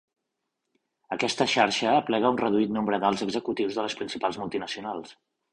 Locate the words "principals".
4.01-4.45